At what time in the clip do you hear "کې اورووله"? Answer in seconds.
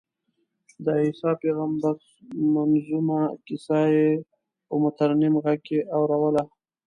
5.67-6.43